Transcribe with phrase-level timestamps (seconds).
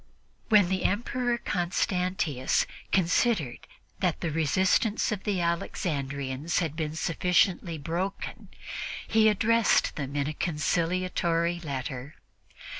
[0.49, 3.67] When the Emperor Constantius considered
[3.99, 8.49] that the resistance of the Alexandrians had been sufficiently broken,
[9.07, 12.15] he addressed them in a conciliatory letter.